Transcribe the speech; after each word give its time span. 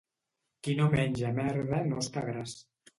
Qui 0.67 0.75
no 0.79 0.87
menja 0.95 1.31
merda 1.37 1.85
no 1.93 2.05
està 2.07 2.29
gras. 2.35 2.61